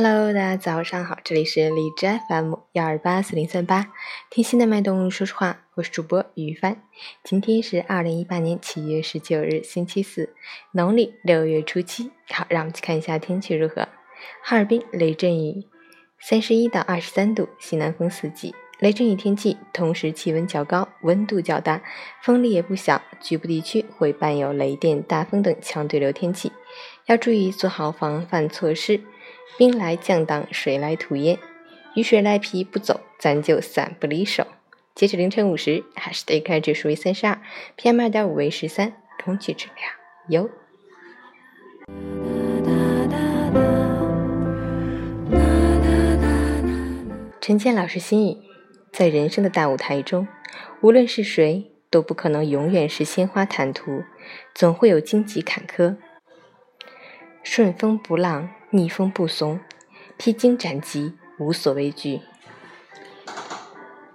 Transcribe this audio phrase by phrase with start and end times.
[0.00, 3.88] Hello，大家早上好，这里是荔枝 FM 幺二八四零三八，
[4.30, 6.80] 听心的脉动，说实话，我是主播于帆。
[7.24, 10.32] 今天是二零一八年七月十九日，星期四，
[10.70, 12.12] 农历六月初七。
[12.30, 13.88] 好，让我们去看一下天气如何。
[14.40, 15.66] 哈尔滨雷阵雨，
[16.20, 18.54] 三十一到二十三度，西南风四级。
[18.78, 21.82] 雷阵雨天气，同时气温较高，温度较大，
[22.22, 26.52] 风力也不小，局部地区会伴有雷电、大风等强对流天气，
[27.06, 29.00] 要注意做好防范措施。
[29.56, 31.38] 兵来将挡，水来土掩，
[31.94, 34.46] 雨水赖皮不走，咱就散不离手。
[34.94, 37.40] 截止凌晨五时，海市的 AQI 指数为三十二
[37.76, 38.92] ，PM 二点五为十三，
[39.24, 39.90] 空气质量
[40.28, 40.50] 优。
[47.40, 48.36] 陈倩老师心语：
[48.92, 50.28] 在人生的大舞台中，
[50.82, 54.04] 无论是谁，都不可能永远是鲜花坦途，
[54.54, 55.96] 总会有荆棘坎坷。
[57.42, 58.50] 顺风不浪。
[58.70, 59.60] 逆风不怂，
[60.18, 62.20] 披荆斩棘，无所畏惧。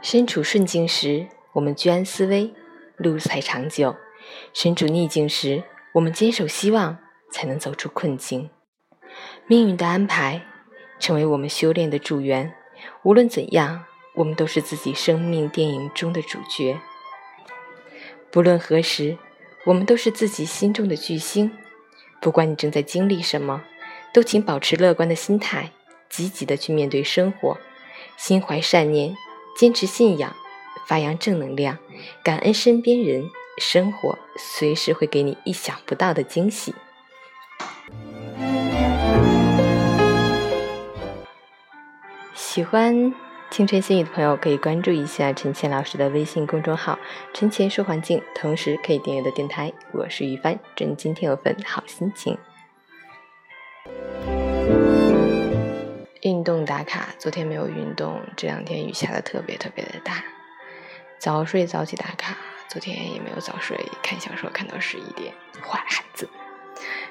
[0.00, 2.54] 身处顺境时，我们居安思危，
[2.96, 3.96] 路才长久；
[4.54, 6.96] 身处逆境时，我们坚守希望，
[7.30, 8.48] 才能走出困境。
[9.46, 10.46] 命运的安排，
[10.98, 12.54] 成为我们修炼的助缘。
[13.02, 16.78] 无论怎样，我们都是自己生命电影中的主角。
[18.30, 19.18] 不论何时，
[19.66, 21.52] 我们都是自己心中的巨星。
[22.18, 23.62] 不管你正在经历什么。
[24.12, 25.70] 都请保持乐观的心态，
[26.08, 27.58] 积极的去面对生活，
[28.16, 29.14] 心怀善念，
[29.56, 30.34] 坚持信仰，
[30.86, 31.78] 发扬正能量，
[32.22, 36.74] 感恩身边人，生活随时会给你意想不到的惊喜。
[42.34, 43.14] 喜欢
[43.50, 46.98] 清晨心语的朋友可以关注一下陈倩老师的微信公众号
[47.32, 49.72] “陈倩说环境”，同时可以订阅的电台。
[49.92, 52.36] 我是于帆，祝你今天有份好心情。
[56.28, 60.22] 运动打卡，昨天没有运动，这两天雨下的特别特别的大。
[61.18, 62.36] 早睡早起打卡，
[62.68, 65.32] 昨天也没有早睡，看小说看到十一点，
[65.66, 66.28] 坏孩子。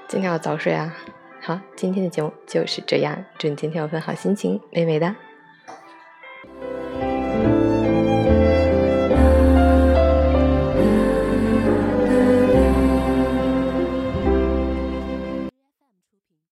[0.08, 0.96] 今天要早睡啊！
[1.42, 5.16] 好，今天的节目就是这样，祝你今天有份好心情，美美的。